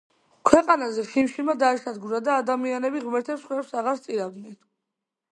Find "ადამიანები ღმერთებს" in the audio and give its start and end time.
2.43-3.43